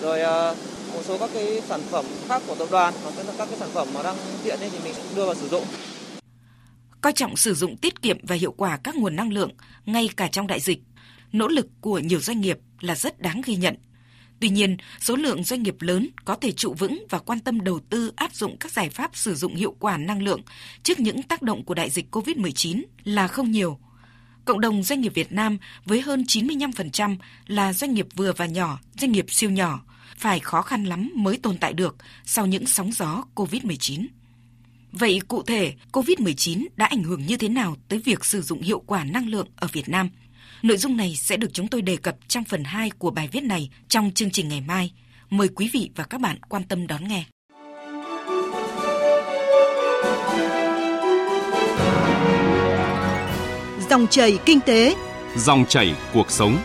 Rồi 0.01 0.21
ờ, 0.21 0.57
một 0.95 1.03
số 1.09 1.19
các 1.19 1.31
cái 1.35 1.63
sản 1.69 1.81
phẩm 1.91 2.05
khác 2.29 2.43
của 2.47 2.55
tập 2.55 2.69
đoàn 2.71 2.95
hoặc 3.03 3.15
các 3.39 3.49
cái 3.49 3.59
sản 3.59 3.69
phẩm 3.73 3.89
mà 3.95 4.03
đang 4.03 4.17
tiện 4.45 4.59
thì 4.61 4.79
mình 4.85 4.95
sẽ 4.95 5.03
đưa 5.17 5.25
vào 5.25 5.35
sử 5.35 5.49
dụng. 5.49 5.65
Coi 7.01 7.13
trọng 7.13 7.37
sử 7.37 7.55
dụng 7.55 7.77
tiết 7.77 8.03
kiệm 8.03 8.19
và 8.23 8.37
hiệu 8.37 8.53
quả 8.53 8.79
các 8.85 8.97
nguồn 8.97 9.17
năng 9.17 9.33
lượng 9.33 9.51
ngay 9.87 10.09
cả 10.17 10.29
trong 10.33 10.47
đại 10.47 10.61
dịch, 10.61 10.79
nỗ 11.33 11.49
lực 11.49 11.67
của 11.81 11.99
nhiều 11.99 12.21
doanh 12.21 12.41
nghiệp 12.41 12.59
là 12.81 12.95
rất 12.95 13.21
đáng 13.21 13.43
ghi 13.45 13.57
nhận 13.57 13.75
Tuy 14.41 14.49
nhiên, 14.49 14.77
số 15.01 15.17
lượng 15.17 15.45
doanh 15.45 15.63
nghiệp 15.63 15.77
lớn 15.81 16.09
có 16.25 16.35
thể 16.35 16.53
trụ 16.53 16.75
vững 16.75 17.07
và 17.11 17.19
quan 17.19 17.41
tâm 17.41 17.61
đầu 17.61 17.81
tư 17.91 18.13
áp 18.17 18.35
dụng 18.35 18.57
các 18.57 18.73
giải 18.73 18.91
pháp 18.91 19.11
sử 19.17 19.35
dụng 19.35 19.55
hiệu 19.55 19.77
quả 19.81 19.97
năng 19.97 20.23
lượng 20.23 20.41
trước 20.83 21.01
những 21.01 21.23
tác 21.23 21.43
động 21.43 21.65
của 21.65 21.75
đại 21.75 21.91
dịch 21.91 22.17
COVID-19 22.17 22.83
là 23.05 23.29
không 23.29 23.51
nhiều. 23.51 23.79
Cộng 24.45 24.61
đồng 24.61 24.83
doanh 24.83 25.01
nghiệp 25.01 25.15
Việt 25.15 25.33
Nam 25.33 25.59
với 25.85 26.01
hơn 26.01 26.23
95% 26.23 27.17
là 27.47 27.73
doanh 27.73 27.95
nghiệp 27.95 28.07
vừa 28.17 28.33
và 28.33 28.47
nhỏ, 28.47 28.79
doanh 29.01 29.13
nghiệp 29.13 29.27
siêu 29.29 29.51
nhỏ, 29.51 29.83
phải 30.17 30.41
khó 30.41 30.63
khăn 30.63 30.85
lắm 30.85 31.11
mới 31.15 31.37
tồn 31.37 31.59
tại 31.59 31.73
được 31.73 31.97
sau 32.25 32.47
những 32.47 32.67
sóng 32.67 32.93
gió 32.93 33.25
COVID-19. 33.35 34.07
Vậy 34.93 35.21
cụ 35.29 35.43
thể, 35.43 35.75
COVID-19 35.93 36.67
đã 36.77 36.87
ảnh 36.87 37.03
hưởng 37.03 37.27
như 37.27 37.37
thế 37.37 37.49
nào 37.49 37.77
tới 37.89 37.99
việc 38.05 38.25
sử 38.25 38.43
dụng 38.43 38.63
hiệu 38.63 38.83
quả 38.87 39.05
năng 39.05 39.29
lượng 39.29 39.47
ở 39.57 39.69
Việt 39.73 39.89
Nam– 39.89 40.11
Nội 40.63 40.77
dung 40.77 40.97
này 40.97 41.17
sẽ 41.17 41.37
được 41.37 41.49
chúng 41.53 41.69
tôi 41.69 41.83
đề 41.83 41.97
cập 41.97 42.17
trong 42.29 42.45
phần 42.45 42.65
2 42.65 42.91
của 42.99 43.11
bài 43.11 43.29
viết 43.33 43.45
này 43.45 43.71
trong 43.89 44.11
chương 44.15 44.31
trình 44.31 44.49
ngày 44.49 44.61
mai. 44.61 44.93
Mời 45.31 45.49
quý 45.49 45.71
vị 45.73 45.91
và 45.97 46.05
các 46.05 46.21
bạn 46.21 46.39
quan 46.49 46.65
tâm 46.65 46.87
đón 46.87 47.09
nghe. 47.09 47.25
Dòng 53.91 54.07
chảy 54.07 54.39
kinh 54.47 54.61
tế, 54.61 54.97
dòng 55.37 55.65
chảy 55.69 55.95
cuộc 56.15 56.31
sống. 56.31 56.59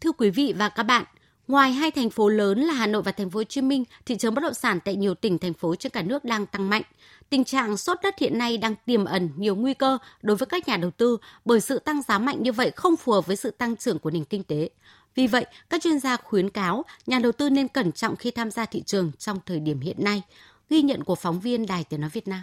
Thưa 0.00 0.12
quý 0.12 0.30
vị 0.30 0.54
và 0.56 0.68
các 0.68 0.82
bạn, 0.82 1.04
Ngoài 1.48 1.72
hai 1.72 1.90
thành 1.90 2.10
phố 2.10 2.28
lớn 2.28 2.60
là 2.60 2.74
Hà 2.74 2.86
Nội 2.86 3.02
và 3.02 3.12
Thành 3.12 3.30
phố 3.30 3.38
Hồ 3.38 3.44
Chí 3.44 3.60
Minh, 3.60 3.84
thị 4.06 4.16
trường 4.16 4.34
bất 4.34 4.42
động 4.42 4.54
sản 4.54 4.78
tại 4.84 4.96
nhiều 4.96 5.14
tỉnh 5.14 5.38
thành 5.38 5.54
phố 5.54 5.74
trên 5.74 5.92
cả 5.92 6.02
nước 6.02 6.24
đang 6.24 6.46
tăng 6.46 6.70
mạnh. 6.70 6.82
Tình 7.30 7.44
trạng 7.44 7.76
sốt 7.76 7.98
đất 8.02 8.18
hiện 8.18 8.38
nay 8.38 8.58
đang 8.58 8.74
tiềm 8.86 9.04
ẩn 9.04 9.30
nhiều 9.36 9.56
nguy 9.56 9.74
cơ 9.74 9.98
đối 10.22 10.36
với 10.36 10.46
các 10.46 10.68
nhà 10.68 10.76
đầu 10.76 10.90
tư 10.90 11.18
bởi 11.44 11.60
sự 11.60 11.78
tăng 11.78 12.02
giá 12.02 12.18
mạnh 12.18 12.42
như 12.42 12.52
vậy 12.52 12.70
không 12.70 12.96
phù 12.96 13.12
hợp 13.12 13.26
với 13.26 13.36
sự 13.36 13.50
tăng 13.50 13.76
trưởng 13.76 13.98
của 13.98 14.10
nền 14.10 14.24
kinh 14.24 14.44
tế. 14.44 14.70
Vì 15.14 15.26
vậy, 15.26 15.46
các 15.70 15.82
chuyên 15.82 15.98
gia 15.98 16.16
khuyến 16.16 16.50
cáo 16.50 16.84
nhà 17.06 17.18
đầu 17.18 17.32
tư 17.32 17.50
nên 17.50 17.68
cẩn 17.68 17.92
trọng 17.92 18.16
khi 18.16 18.30
tham 18.30 18.50
gia 18.50 18.66
thị 18.66 18.82
trường 18.82 19.12
trong 19.18 19.38
thời 19.46 19.60
điểm 19.60 19.80
hiện 19.80 20.04
nay. 20.04 20.22
Ghi 20.70 20.82
nhận 20.82 21.04
của 21.04 21.14
phóng 21.14 21.40
viên 21.40 21.66
Đài 21.66 21.84
Tiếng 21.84 22.00
Nói 22.00 22.10
Việt 22.10 22.28
Nam. 22.28 22.42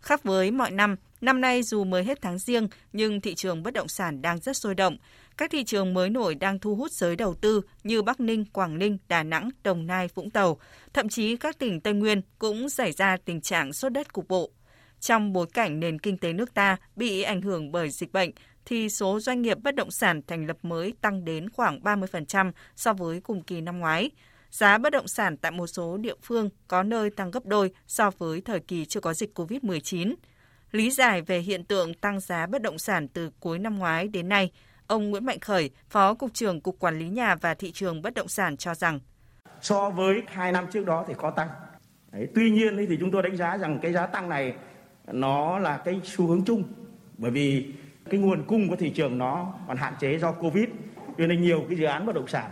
Khác 0.00 0.24
với 0.24 0.50
mọi 0.50 0.70
năm, 0.70 0.96
năm 1.24 1.40
nay 1.40 1.62
dù 1.62 1.84
mới 1.84 2.04
hết 2.04 2.18
tháng 2.22 2.38
riêng 2.38 2.68
nhưng 2.92 3.20
thị 3.20 3.34
trường 3.34 3.62
bất 3.62 3.74
động 3.74 3.88
sản 3.88 4.22
đang 4.22 4.38
rất 4.38 4.56
sôi 4.56 4.74
động. 4.74 4.96
Các 5.36 5.50
thị 5.50 5.64
trường 5.64 5.94
mới 5.94 6.10
nổi 6.10 6.34
đang 6.34 6.58
thu 6.58 6.74
hút 6.74 6.92
giới 6.92 7.16
đầu 7.16 7.34
tư 7.34 7.60
như 7.84 8.02
Bắc 8.02 8.20
Ninh, 8.20 8.44
Quảng 8.44 8.78
Ninh, 8.78 8.98
Đà 9.08 9.22
Nẵng, 9.22 9.50
Đồng 9.62 9.86
Nai, 9.86 10.08
Vũng 10.14 10.30
Tàu. 10.30 10.58
Thậm 10.92 11.08
chí 11.08 11.36
các 11.36 11.58
tỉnh 11.58 11.80
Tây 11.80 11.94
Nguyên 11.94 12.22
cũng 12.38 12.68
xảy 12.68 12.92
ra 12.92 13.16
tình 13.24 13.40
trạng 13.40 13.72
sốt 13.72 13.92
đất 13.92 14.12
cục 14.12 14.28
bộ. 14.28 14.50
Trong 15.00 15.32
bối 15.32 15.46
cảnh 15.54 15.80
nền 15.80 15.98
kinh 15.98 16.18
tế 16.18 16.32
nước 16.32 16.54
ta 16.54 16.76
bị 16.96 17.22
ảnh 17.22 17.42
hưởng 17.42 17.72
bởi 17.72 17.90
dịch 17.90 18.12
bệnh, 18.12 18.30
thì 18.64 18.88
số 18.88 19.20
doanh 19.20 19.42
nghiệp 19.42 19.58
bất 19.62 19.74
động 19.74 19.90
sản 19.90 20.20
thành 20.26 20.46
lập 20.46 20.56
mới 20.62 20.92
tăng 21.00 21.24
đến 21.24 21.50
khoảng 21.50 21.80
30% 21.80 22.52
so 22.76 22.92
với 22.92 23.20
cùng 23.20 23.42
kỳ 23.42 23.60
năm 23.60 23.78
ngoái. 23.78 24.10
Giá 24.50 24.78
bất 24.78 24.90
động 24.90 25.08
sản 25.08 25.36
tại 25.36 25.52
một 25.52 25.66
số 25.66 25.96
địa 25.96 26.14
phương 26.22 26.48
có 26.68 26.82
nơi 26.82 27.10
tăng 27.10 27.30
gấp 27.30 27.46
đôi 27.46 27.70
so 27.86 28.10
với 28.18 28.40
thời 28.40 28.60
kỳ 28.60 28.84
chưa 28.84 29.00
có 29.00 29.14
dịch 29.14 29.38
COVID-19. 29.38 30.14
Lý 30.74 30.90
giải 30.90 31.22
về 31.22 31.38
hiện 31.38 31.64
tượng 31.64 31.94
tăng 31.94 32.20
giá 32.20 32.46
bất 32.46 32.62
động 32.62 32.78
sản 32.78 33.08
từ 33.08 33.30
cuối 33.40 33.58
năm 33.58 33.78
ngoái 33.78 34.08
đến 34.08 34.28
nay, 34.28 34.50
Ông 34.86 35.10
Nguyễn 35.10 35.26
Mạnh 35.26 35.40
Khởi, 35.40 35.70
Phó 35.88 36.14
Cục 36.14 36.34
trưởng 36.34 36.60
Cục 36.60 36.78
Quản 36.78 36.98
lý 36.98 37.08
Nhà 37.08 37.34
và 37.34 37.54
Thị 37.54 37.72
trường 37.72 38.02
Bất 38.02 38.14
động 38.14 38.28
sản 38.28 38.56
cho 38.56 38.74
rằng 38.74 39.00
So 39.60 39.90
với 39.90 40.22
hai 40.26 40.52
năm 40.52 40.66
trước 40.72 40.86
đó 40.86 41.04
thì 41.08 41.14
có 41.16 41.30
tăng. 41.30 41.48
Đấy, 42.12 42.28
tuy 42.34 42.50
nhiên 42.50 42.86
thì 42.88 42.96
chúng 43.00 43.10
tôi 43.10 43.22
đánh 43.22 43.36
giá 43.36 43.58
rằng 43.58 43.78
cái 43.82 43.92
giá 43.92 44.06
tăng 44.06 44.28
này 44.28 44.54
nó 45.06 45.58
là 45.58 45.76
cái 45.76 46.00
xu 46.04 46.26
hướng 46.26 46.44
chung. 46.44 46.64
Bởi 47.18 47.30
vì 47.30 47.72
cái 48.10 48.20
nguồn 48.20 48.44
cung 48.46 48.68
của 48.68 48.76
thị 48.76 48.90
trường 48.90 49.18
nó 49.18 49.54
còn 49.68 49.76
hạn 49.76 49.94
chế 50.00 50.18
do 50.18 50.32
Covid. 50.32 50.68
Cho 51.18 51.26
nên 51.26 51.42
nhiều 51.42 51.64
cái 51.68 51.78
dự 51.78 51.84
án 51.84 52.06
bất 52.06 52.14
động 52.14 52.28
sản 52.28 52.50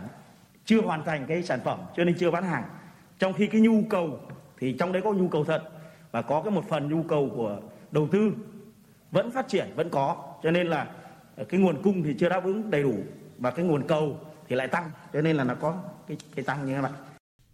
chưa 0.65 0.81
hoàn 0.81 1.05
thành 1.05 1.25
cái 1.27 1.43
sản 1.43 1.59
phẩm 1.63 1.79
cho 1.97 2.03
nên 2.03 2.15
chưa 2.19 2.31
bán 2.31 2.43
hàng. 2.43 2.63
Trong 3.19 3.33
khi 3.33 3.47
cái 3.47 3.61
nhu 3.61 3.83
cầu 3.89 4.19
thì 4.59 4.75
trong 4.79 4.91
đấy 4.91 5.01
có 5.01 5.13
nhu 5.13 5.27
cầu 5.27 5.43
thật 5.43 5.63
và 6.11 6.21
có 6.21 6.41
cái 6.41 6.51
một 6.51 6.63
phần 6.69 6.89
nhu 6.89 7.03
cầu 7.03 7.29
của 7.35 7.59
đầu 7.93 8.09
tư 8.11 8.31
vẫn 9.11 9.31
phát 9.31 9.47
triển, 9.47 9.67
vẫn 9.75 9.89
có 9.89 10.33
cho 10.43 10.51
nên 10.51 10.67
là 10.67 10.87
ờ, 11.35 11.43
cái 11.43 11.59
nguồn 11.59 11.81
cung 11.83 12.03
thì 12.03 12.15
chưa 12.19 12.29
đáp 12.29 12.43
ứng 12.43 12.71
đầy 12.71 12.83
đủ 12.83 12.95
và 13.37 13.51
cái 13.51 13.65
nguồn 13.65 13.87
cầu 13.87 14.19
thì 14.47 14.55
lại 14.55 14.67
tăng 14.67 14.91
cho 15.13 15.21
nên 15.21 15.35
là 15.35 15.43
nó 15.43 15.55
có 15.55 15.77
cái 16.07 16.17
cái 16.35 16.45
tăng 16.45 16.65
như 16.65 16.75
thế 16.75 16.81
này. 16.81 16.91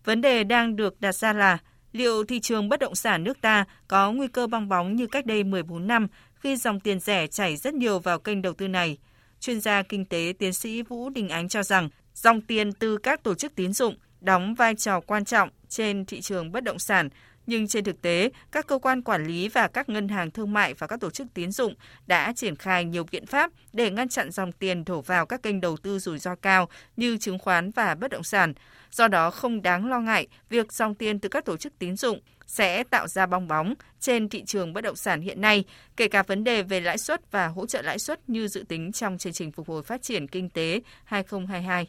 Vấn 0.04 0.22
đề 0.22 0.44
đang 0.44 0.76
được 0.76 1.02
đặt 1.02 1.16
ra 1.16 1.34
là 1.34 1.58
liệu 1.92 2.24
thị 2.26 2.40
trường 2.40 2.70
bất 2.70 2.80
động 2.80 2.96
sản 2.96 3.24
nước 3.24 3.42
ta 3.42 3.66
có 3.88 4.12
nguy 4.12 4.28
cơ 4.28 4.48
bong 4.48 4.70
bóng 4.70 4.96
như 4.96 5.08
cách 5.08 5.26
đây 5.26 5.44
14 5.44 5.88
năm 5.88 6.08
khi 6.34 6.56
dòng 6.56 6.80
tiền 6.80 7.00
rẻ 7.00 7.28
chảy 7.28 7.58
rất 7.58 7.74
nhiều 7.74 8.00
vào 8.00 8.20
kênh 8.20 8.42
đầu 8.42 8.54
tư 8.54 8.68
này. 8.68 8.98
Chuyên 9.40 9.62
gia 9.62 9.82
kinh 9.82 10.06
tế 10.06 10.34
tiến 10.40 10.54
sĩ 10.54 10.82
Vũ 10.82 11.10
Đình 11.10 11.30
Ánh 11.30 11.50
cho 11.50 11.64
rằng 11.64 11.90
dòng 12.14 12.42
tiền 12.42 12.74
từ 12.74 12.98
các 12.98 13.24
tổ 13.24 13.36
chức 13.36 13.56
tín 13.56 13.74
dụng 13.74 13.96
đóng 14.22 14.56
vai 14.56 14.76
trò 14.76 15.00
quan 15.00 15.26
trọng 15.26 15.50
trên 15.70 16.06
thị 16.06 16.22
trường 16.22 16.52
bất 16.52 16.64
động 16.64 16.80
sản 16.80 17.10
nhưng 17.50 17.68
trên 17.68 17.84
thực 17.84 18.02
tế, 18.02 18.30
các 18.52 18.68
cơ 18.68 18.78
quan 18.78 19.02
quản 19.02 19.26
lý 19.26 19.50
và 19.50 19.68
các 19.68 19.90
ngân 19.90 20.08
hàng 20.08 20.32
thương 20.32 20.54
mại 20.54 20.74
và 20.74 20.88
các 20.88 21.00
tổ 21.00 21.10
chức 21.10 21.28
tín 21.34 21.52
dụng 21.52 21.74
đã 22.08 22.34
triển 22.36 22.56
khai 22.56 22.86
nhiều 22.86 23.06
biện 23.12 23.26
pháp 23.26 23.52
để 23.74 23.92
ngăn 23.92 24.10
chặn 24.10 24.32
dòng 24.32 24.52
tiền 24.52 24.86
đổ 24.86 25.02
vào 25.02 25.26
các 25.26 25.44
kênh 25.44 25.62
đầu 25.62 25.78
tư 25.78 26.00
rủi 26.00 26.20
ro 26.20 26.36
cao 26.36 26.70
như 26.98 27.18
chứng 27.18 27.40
khoán 27.40 27.72
và 27.72 27.96
bất 27.96 28.12
động 28.12 28.24
sản. 28.24 28.54
Do 28.92 29.08
đó 29.08 29.32
không 29.32 29.62
đáng 29.62 29.90
lo 29.90 30.00
ngại 30.00 30.28
việc 30.50 30.74
dòng 30.74 30.96
tiền 30.96 31.20
từ 31.20 31.30
các 31.30 31.46
tổ 31.46 31.58
chức 31.58 31.80
tín 31.80 31.96
dụng 31.96 32.20
sẽ 32.48 32.84
tạo 32.84 33.08
ra 33.08 33.26
bong 33.26 33.48
bóng 33.48 33.74
trên 34.00 34.30
thị 34.30 34.44
trường 34.46 34.74
bất 34.74 34.82
động 34.82 34.96
sản 34.96 35.22
hiện 35.22 35.42
nay, 35.42 35.64
kể 35.98 36.08
cả 36.08 36.24
vấn 36.24 36.44
đề 36.44 36.64
về 36.64 36.82
lãi 36.82 36.98
suất 36.98 37.32
và 37.32 37.48
hỗ 37.48 37.66
trợ 37.66 37.82
lãi 37.82 38.00
suất 38.00 38.30
như 38.30 38.48
dự 38.48 38.64
tính 38.68 38.92
trong 38.92 39.18
chương 39.18 39.34
trình 39.34 39.52
phục 39.52 39.68
hồi 39.68 39.84
phát 39.84 40.02
triển 40.02 40.28
kinh 40.28 40.50
tế 40.50 40.82
2022-2023. 41.10 41.86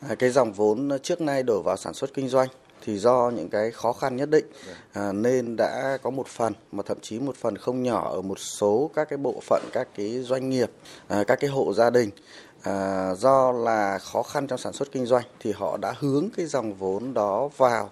À, 0.00 0.14
cái 0.18 0.30
dòng 0.30 0.52
vốn 0.52 0.90
trước 1.02 1.20
nay 1.20 1.42
đổ 1.42 1.62
vào 1.62 1.76
sản 1.76 1.94
xuất 1.94 2.14
kinh 2.14 2.28
doanh 2.28 2.48
thì 2.84 2.98
do 2.98 3.30
những 3.36 3.48
cái 3.48 3.70
khó 3.70 3.92
khăn 3.92 4.16
nhất 4.16 4.30
định. 4.30 4.44
À, 4.92 5.12
nên 5.12 5.56
đã 5.56 5.98
có 6.02 6.10
một 6.10 6.26
phần 6.26 6.52
mà 6.72 6.82
thậm 6.86 6.98
chí 7.00 7.18
một 7.18 7.36
phần 7.36 7.58
không 7.58 7.82
nhỏ 7.82 8.10
ở 8.10 8.20
một 8.22 8.38
số 8.38 8.90
các 8.94 9.08
cái 9.08 9.16
bộ 9.16 9.40
phận 9.42 9.62
các 9.72 9.88
cái 9.96 10.22
doanh 10.22 10.50
nghiệp 10.50 10.70
à, 11.08 11.24
các 11.24 11.40
cái 11.40 11.50
hộ 11.50 11.72
gia 11.72 11.90
đình. 11.90 12.10
À, 12.62 13.14
do 13.14 13.52
là 13.52 13.98
khó 13.98 14.22
khăn 14.22 14.46
trong 14.46 14.58
sản 14.58 14.72
xuất 14.72 14.92
kinh 14.92 15.06
doanh 15.06 15.24
thì 15.40 15.52
họ 15.52 15.76
đã 15.76 15.94
hướng 15.98 16.28
cái 16.36 16.46
dòng 16.46 16.74
vốn 16.74 17.14
đó 17.14 17.48
vào 17.56 17.90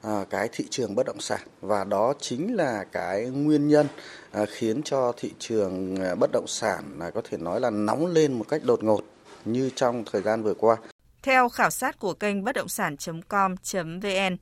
à, 0.00 0.24
cái 0.30 0.48
thị 0.52 0.64
trường 0.70 0.94
bất 0.94 1.06
động 1.06 1.20
sản. 1.20 1.40
Và 1.60 1.84
đó 1.84 2.14
chính 2.20 2.56
là 2.56 2.84
cái 2.92 3.24
nguyên 3.26 3.68
nhân 3.68 3.86
à, 4.30 4.44
khiến 4.48 4.82
cho 4.84 5.12
thị 5.16 5.32
trường 5.38 5.96
à, 5.96 6.14
bất 6.14 6.30
động 6.32 6.46
sản 6.46 6.84
là 6.98 7.10
có 7.10 7.20
thể 7.30 7.38
nói 7.38 7.60
là 7.60 7.70
nóng 7.70 8.06
lên 8.06 8.32
một 8.32 8.44
cách 8.48 8.62
đột 8.64 8.84
ngột 8.84 9.00
như 9.44 9.70
trong 9.74 10.04
thời 10.12 10.22
gian 10.22 10.42
vừa 10.42 10.54
qua. 10.54 10.76
Theo 11.22 11.48
khảo 11.48 11.70
sát 11.70 11.98
của 11.98 12.14
kênh 12.14 12.44
bất 12.44 12.54
động 12.54 12.68
sản.com.vn, 12.68 14.36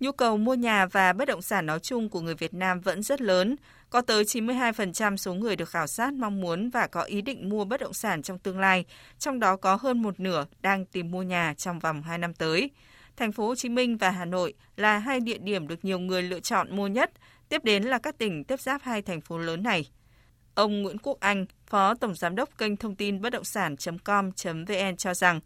nhu 0.00 0.12
cầu 0.12 0.36
mua 0.36 0.54
nhà 0.54 0.86
và 0.86 1.12
bất 1.12 1.24
động 1.24 1.42
sản 1.42 1.66
nói 1.66 1.78
chung 1.78 2.08
của 2.08 2.20
người 2.20 2.34
Việt 2.34 2.54
Nam 2.54 2.80
vẫn 2.80 3.02
rất 3.02 3.20
lớn. 3.20 3.56
Có 3.90 4.00
tới 4.00 4.24
92% 4.24 5.16
số 5.16 5.34
người 5.34 5.56
được 5.56 5.68
khảo 5.68 5.86
sát 5.86 6.12
mong 6.12 6.40
muốn 6.40 6.70
và 6.70 6.86
có 6.86 7.02
ý 7.02 7.22
định 7.22 7.48
mua 7.48 7.64
bất 7.64 7.80
động 7.80 7.92
sản 7.92 8.22
trong 8.22 8.38
tương 8.38 8.58
lai, 8.58 8.84
trong 9.18 9.40
đó 9.40 9.56
có 9.56 9.78
hơn 9.80 10.02
một 10.02 10.20
nửa 10.20 10.46
đang 10.60 10.86
tìm 10.86 11.10
mua 11.10 11.22
nhà 11.22 11.54
trong 11.56 11.78
vòng 11.78 12.02
2 12.02 12.18
năm 12.18 12.34
tới. 12.34 12.70
Thành 13.16 13.32
phố 13.32 13.46
Hồ 13.46 13.54
Chí 13.54 13.68
Minh 13.68 13.96
và 13.96 14.10
Hà 14.10 14.24
Nội 14.24 14.54
là 14.76 14.98
hai 14.98 15.20
địa 15.20 15.38
điểm 15.38 15.68
được 15.68 15.84
nhiều 15.84 15.98
người 15.98 16.22
lựa 16.22 16.40
chọn 16.40 16.76
mua 16.76 16.86
nhất, 16.86 17.12
tiếp 17.48 17.64
đến 17.64 17.82
là 17.82 17.98
các 17.98 18.18
tỉnh 18.18 18.44
tiếp 18.44 18.60
giáp 18.60 18.82
hai 18.82 19.02
thành 19.02 19.20
phố 19.20 19.38
lớn 19.38 19.62
này. 19.62 19.90
Ông 20.54 20.82
Nguyễn 20.82 20.98
Quốc 20.98 21.20
Anh, 21.20 21.46
Phó 21.66 21.94
Tổng 21.94 22.14
Giám 22.14 22.36
đốc 22.36 22.58
kênh 22.58 22.76
thông 22.76 22.96
tin 22.96 23.20
bất 23.20 23.30
động 23.30 23.44
sản.com.vn 23.44 24.96
cho 24.96 25.14
rằng, 25.14 25.40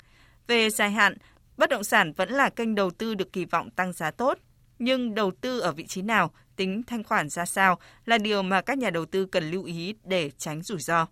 về 0.47 0.71
dài 0.71 0.91
hạn, 0.91 1.15
bất 1.57 1.71
động 1.71 1.85
sản 1.85 2.13
vẫn 2.13 2.31
là 2.31 2.49
kênh 2.49 2.75
đầu 2.75 2.91
tư 2.91 3.15
được 3.15 3.33
kỳ 3.33 3.45
vọng 3.45 3.71
tăng 3.71 3.93
giá 3.93 4.11
tốt, 4.11 4.39
nhưng 4.79 5.15
đầu 5.15 5.31
tư 5.41 5.61
ở 5.61 5.73
vị 5.73 5.87
trí 5.87 6.03
nào, 6.03 6.31
tính 6.57 6.83
thanh 6.87 7.05
khoản 7.05 7.29
ra 7.29 7.45
sao 7.45 7.79
là 8.05 8.19
điều 8.19 8.43
mà 8.43 8.61
các 8.61 8.79
nhà 8.79 8.91
đầu 8.91 9.05
tư 9.05 9.27
cần 9.27 9.51
lưu 9.51 9.65
ý 9.65 9.95
để 10.05 10.31
tránh 10.39 10.63
rủi 10.63 10.79
ro. 10.79 11.07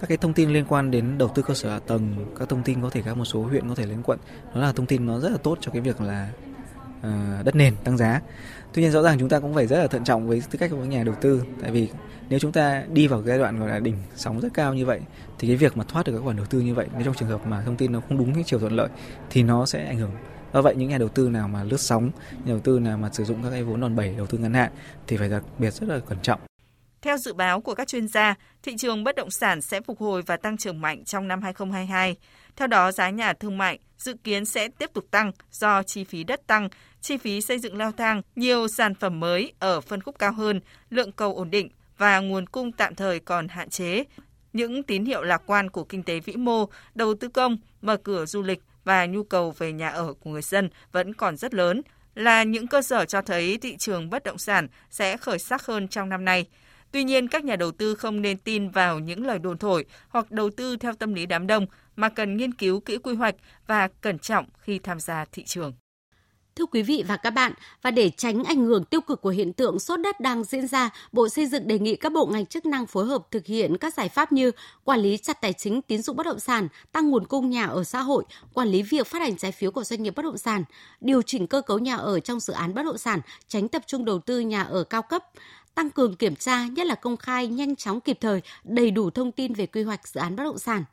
Các 0.00 0.06
cái 0.08 0.16
thông 0.16 0.32
tin 0.32 0.50
liên 0.50 0.64
quan 0.68 0.90
đến 0.90 1.18
đầu 1.18 1.32
tư 1.34 1.42
cơ 1.42 1.54
sở 1.54 1.70
hạ 1.70 1.78
tầng, 1.78 2.34
các 2.38 2.48
thông 2.48 2.62
tin 2.62 2.82
có 2.82 2.90
thể 2.90 3.02
các 3.04 3.16
một 3.16 3.24
số 3.24 3.42
huyện 3.42 3.68
có 3.68 3.74
thể 3.74 3.86
lên 3.86 4.02
quận, 4.02 4.18
đó 4.54 4.60
là 4.60 4.72
thông 4.72 4.86
tin 4.86 5.06
nó 5.06 5.20
rất 5.20 5.28
là 5.28 5.38
tốt 5.38 5.58
cho 5.60 5.70
cái 5.70 5.80
việc 5.80 6.00
là 6.00 6.30
ờ, 7.02 7.42
đất 7.44 7.54
nền 7.54 7.76
tăng 7.84 7.96
giá. 7.96 8.20
Tuy 8.72 8.82
nhiên 8.82 8.92
rõ 8.92 9.02
ràng 9.02 9.18
chúng 9.18 9.28
ta 9.28 9.40
cũng 9.40 9.54
phải 9.54 9.66
rất 9.66 9.78
là 9.78 9.86
thận 9.86 10.04
trọng 10.04 10.28
với 10.28 10.42
tư 10.50 10.58
cách 10.58 10.70
của 10.70 10.84
nhà 10.84 11.04
đầu 11.04 11.14
tư, 11.20 11.42
tại 11.60 11.70
vì 11.70 11.88
nếu 12.28 12.38
chúng 12.38 12.52
ta 12.52 12.84
đi 12.92 13.06
vào 13.06 13.22
giai 13.22 13.38
đoạn 13.38 13.58
gọi 13.58 13.68
là 13.68 13.78
đỉnh 13.78 13.96
sóng 14.16 14.40
rất 14.40 14.48
cao 14.54 14.74
như 14.74 14.86
vậy 14.86 15.00
thì 15.38 15.48
cái 15.48 15.56
việc 15.56 15.76
mà 15.76 15.84
thoát 15.84 16.06
được 16.06 16.12
các 16.12 16.24
khoản 16.24 16.36
đầu 16.36 16.46
tư 16.46 16.60
như 16.60 16.74
vậy 16.74 16.86
nếu 16.92 17.02
trong 17.04 17.14
trường 17.14 17.28
hợp 17.28 17.46
mà 17.46 17.62
thông 17.62 17.76
tin 17.76 17.92
nó 17.92 18.00
không 18.00 18.18
đúng 18.18 18.34
cái 18.34 18.44
chiều 18.46 18.58
thuận 18.58 18.72
lợi 18.72 18.88
thì 19.30 19.42
nó 19.42 19.66
sẽ 19.66 19.86
ảnh 19.86 19.98
hưởng 19.98 20.10
do 20.52 20.62
vậy 20.62 20.74
những 20.76 20.88
nhà 20.88 20.98
đầu 20.98 21.08
tư 21.08 21.28
nào 21.28 21.48
mà 21.48 21.64
lướt 21.64 21.80
sóng 21.80 22.10
nhà 22.30 22.46
đầu 22.46 22.60
tư 22.60 22.78
nào 22.78 22.98
mà 22.98 23.10
sử 23.12 23.24
dụng 23.24 23.42
các 23.42 23.50
cái 23.50 23.62
vốn 23.62 23.80
đòn 23.80 23.96
bẩy 23.96 24.14
đầu 24.16 24.26
tư 24.26 24.38
ngắn 24.38 24.54
hạn 24.54 24.72
thì 25.06 25.16
phải 25.16 25.28
đặc 25.28 25.42
biệt 25.58 25.70
rất 25.70 25.88
là 25.88 25.98
cẩn 25.98 26.18
trọng 26.22 26.40
theo 27.04 27.16
dự 27.16 27.32
báo 27.32 27.60
của 27.60 27.74
các 27.74 27.88
chuyên 27.88 28.08
gia, 28.08 28.34
thị 28.62 28.74
trường 28.78 29.04
bất 29.04 29.16
động 29.16 29.30
sản 29.30 29.60
sẽ 29.60 29.80
phục 29.80 30.00
hồi 30.00 30.22
và 30.22 30.36
tăng 30.36 30.56
trưởng 30.56 30.80
mạnh 30.80 31.04
trong 31.04 31.28
năm 31.28 31.42
2022. 31.42 32.16
Theo 32.56 32.68
đó, 32.68 32.92
giá 32.92 33.10
nhà 33.10 33.32
thương 33.32 33.58
mại 33.58 33.78
dự 33.98 34.14
kiến 34.24 34.44
sẽ 34.44 34.68
tiếp 34.68 34.90
tục 34.94 35.04
tăng 35.10 35.32
do 35.50 35.82
chi 35.82 36.04
phí 36.04 36.24
đất 36.24 36.46
tăng, 36.46 36.68
chi 37.00 37.16
phí 37.16 37.40
xây 37.40 37.58
dựng 37.58 37.76
leo 37.76 37.92
thang, 37.92 38.22
nhiều 38.36 38.68
sản 38.68 38.94
phẩm 38.94 39.20
mới 39.20 39.52
ở 39.58 39.80
phân 39.80 40.00
khúc 40.00 40.18
cao 40.18 40.32
hơn, 40.32 40.60
lượng 40.90 41.12
cầu 41.12 41.34
ổn 41.34 41.50
định 41.50 41.68
và 41.98 42.20
nguồn 42.20 42.46
cung 42.46 42.72
tạm 42.72 42.94
thời 42.94 43.20
còn 43.20 43.48
hạn 43.48 43.70
chế. 43.70 44.04
Những 44.52 44.82
tín 44.82 45.04
hiệu 45.04 45.22
lạc 45.22 45.42
quan 45.46 45.70
của 45.70 45.84
kinh 45.84 46.02
tế 46.02 46.20
vĩ 46.20 46.36
mô, 46.36 46.68
đầu 46.94 47.14
tư 47.14 47.28
công, 47.28 47.56
mở 47.82 47.96
cửa 47.96 48.26
du 48.26 48.42
lịch 48.42 48.62
và 48.84 49.06
nhu 49.06 49.22
cầu 49.22 49.50
về 49.50 49.72
nhà 49.72 49.88
ở 49.88 50.12
của 50.12 50.30
người 50.30 50.42
dân 50.42 50.70
vẫn 50.92 51.14
còn 51.14 51.36
rất 51.36 51.54
lớn, 51.54 51.82
là 52.14 52.42
những 52.42 52.66
cơ 52.66 52.82
sở 52.82 53.04
cho 53.04 53.22
thấy 53.22 53.58
thị 53.58 53.76
trường 53.76 54.10
bất 54.10 54.24
động 54.24 54.38
sản 54.38 54.68
sẽ 54.90 55.16
khởi 55.16 55.38
sắc 55.38 55.66
hơn 55.66 55.88
trong 55.88 56.08
năm 56.08 56.24
nay. 56.24 56.46
Tuy 56.92 57.04
nhiên, 57.04 57.28
các 57.28 57.44
nhà 57.44 57.56
đầu 57.56 57.70
tư 57.70 57.94
không 57.94 58.22
nên 58.22 58.38
tin 58.38 58.68
vào 58.68 58.98
những 58.98 59.26
lời 59.26 59.38
đồn 59.38 59.58
thổi 59.58 59.84
hoặc 60.08 60.30
đầu 60.30 60.50
tư 60.50 60.76
theo 60.76 60.92
tâm 60.92 61.14
lý 61.14 61.26
đám 61.26 61.46
đông, 61.46 61.66
mà 61.96 62.08
cần 62.08 62.36
nghiên 62.36 62.54
cứu 62.54 62.80
kỹ 62.80 62.98
quy 62.98 63.14
hoạch 63.14 63.34
và 63.66 63.88
cẩn 64.00 64.18
trọng 64.18 64.46
khi 64.58 64.78
tham 64.78 65.00
gia 65.00 65.24
thị 65.32 65.44
trường. 65.44 65.72
Thưa 66.56 66.66
quý 66.66 66.82
vị 66.82 67.04
và 67.08 67.16
các 67.16 67.30
bạn, 67.30 67.52
và 67.82 67.90
để 67.90 68.10
tránh 68.10 68.44
ảnh 68.44 68.64
hưởng 68.64 68.84
tiêu 68.84 69.00
cực 69.00 69.20
của 69.20 69.30
hiện 69.30 69.52
tượng 69.52 69.78
sốt 69.78 70.00
đất 70.00 70.20
đang 70.20 70.44
diễn 70.44 70.66
ra, 70.66 70.90
Bộ 71.12 71.28
Xây 71.28 71.46
dựng 71.46 71.68
đề 71.68 71.78
nghị 71.78 71.96
các 71.96 72.12
bộ 72.12 72.26
ngành 72.26 72.46
chức 72.46 72.66
năng 72.66 72.86
phối 72.86 73.06
hợp 73.06 73.30
thực 73.30 73.46
hiện 73.46 73.76
các 73.76 73.94
giải 73.94 74.08
pháp 74.08 74.32
như 74.32 74.50
quản 74.84 75.00
lý 75.00 75.16
chặt 75.16 75.40
tài 75.40 75.52
chính 75.52 75.82
tín 75.82 76.02
dụng 76.02 76.16
bất 76.16 76.26
động 76.26 76.40
sản, 76.40 76.68
tăng 76.92 77.10
nguồn 77.10 77.26
cung 77.26 77.50
nhà 77.50 77.66
ở 77.66 77.84
xã 77.84 78.00
hội, 78.00 78.24
quản 78.52 78.68
lý 78.68 78.82
việc 78.82 79.06
phát 79.06 79.22
hành 79.22 79.36
trái 79.36 79.52
phiếu 79.52 79.70
của 79.70 79.84
doanh 79.84 80.02
nghiệp 80.02 80.14
bất 80.16 80.22
động 80.22 80.38
sản, 80.38 80.64
điều 81.00 81.22
chỉnh 81.22 81.46
cơ 81.46 81.60
cấu 81.60 81.78
nhà 81.78 81.96
ở 81.96 82.20
trong 82.20 82.40
dự 82.40 82.52
án 82.52 82.74
bất 82.74 82.82
động 82.82 82.98
sản, 82.98 83.20
tránh 83.48 83.68
tập 83.68 83.82
trung 83.86 84.04
đầu 84.04 84.18
tư 84.18 84.40
nhà 84.40 84.62
ở 84.62 84.84
cao 84.84 85.02
cấp, 85.02 85.24
tăng 85.74 85.90
cường 85.90 86.16
kiểm 86.16 86.36
tra, 86.36 86.66
nhất 86.66 86.86
là 86.86 86.94
công 86.94 87.16
khai, 87.16 87.46
nhanh 87.46 87.76
chóng 87.76 88.00
kịp 88.00 88.18
thời, 88.20 88.40
đầy 88.64 88.90
đủ 88.90 89.10
thông 89.10 89.32
tin 89.32 89.54
về 89.54 89.66
quy 89.66 89.82
hoạch 89.82 90.08
dự 90.08 90.20
án 90.20 90.36
bất 90.36 90.44
động 90.44 90.58
sản. 90.58 90.84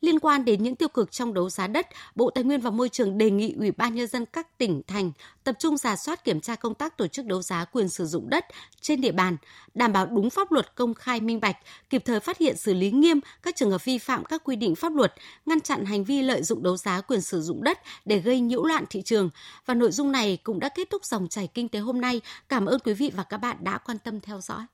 Liên 0.00 0.18
quan 0.18 0.44
đến 0.44 0.62
những 0.62 0.76
tiêu 0.76 0.88
cực 0.88 1.12
trong 1.12 1.34
đấu 1.34 1.50
giá 1.50 1.66
đất, 1.66 1.86
Bộ 2.14 2.30
Tài 2.30 2.44
nguyên 2.44 2.60
và 2.60 2.70
Môi 2.70 2.88
trường 2.88 3.18
đề 3.18 3.30
nghị 3.30 3.54
Ủy 3.58 3.70
ban 3.70 3.94
nhân 3.94 4.06
dân 4.06 4.26
các 4.26 4.58
tỉnh 4.58 4.82
thành 4.86 5.12
tập 5.44 5.56
trung 5.58 5.76
giả 5.76 5.96
soát 5.96 6.24
kiểm 6.24 6.40
tra 6.40 6.54
công 6.54 6.74
tác 6.74 6.96
tổ 6.96 7.06
chức 7.06 7.26
đấu 7.26 7.42
giá 7.42 7.64
quyền 7.64 7.88
sử 7.88 8.06
dụng 8.06 8.30
đất 8.30 8.46
trên 8.80 9.00
địa 9.00 9.12
bàn, 9.12 9.36
đảm 9.74 9.92
bảo 9.92 10.06
đúng 10.06 10.30
pháp 10.30 10.52
luật 10.52 10.74
công 10.74 10.94
khai 10.94 11.20
minh 11.20 11.40
bạch, 11.40 11.56
kịp 11.90 12.02
thời 12.04 12.20
phát 12.20 12.38
hiện 12.38 12.56
xử 12.56 12.74
lý 12.74 12.90
nghiêm 12.90 13.20
các 13.42 13.56
trường 13.56 13.70
hợp 13.70 13.84
vi 13.84 13.98
phạm 13.98 14.24
các 14.24 14.44
quy 14.44 14.56
định 14.56 14.74
pháp 14.74 14.94
luật, 14.94 15.14
ngăn 15.46 15.60
chặn 15.60 15.84
hành 15.84 16.04
vi 16.04 16.22
lợi 16.22 16.42
dụng 16.42 16.62
đấu 16.62 16.76
giá 16.76 17.00
quyền 17.00 17.20
sử 17.20 17.42
dụng 17.42 17.64
đất 17.64 17.78
để 18.04 18.18
gây 18.18 18.40
nhiễu 18.40 18.64
loạn 18.64 18.84
thị 18.90 19.02
trường. 19.02 19.30
Và 19.66 19.74
nội 19.74 19.90
dung 19.90 20.12
này 20.12 20.38
cũng 20.42 20.60
đã 20.60 20.68
kết 20.68 20.90
thúc 20.90 21.04
dòng 21.04 21.28
chảy 21.28 21.46
kinh 21.46 21.68
tế 21.68 21.78
hôm 21.78 22.00
nay. 22.00 22.20
Cảm 22.48 22.66
ơn 22.66 22.80
quý 22.80 22.94
vị 22.94 23.12
và 23.16 23.22
các 23.22 23.38
bạn 23.38 23.56
đã 23.60 23.78
quan 23.78 23.98
tâm 23.98 24.20
theo 24.20 24.40
dõi. 24.40 24.66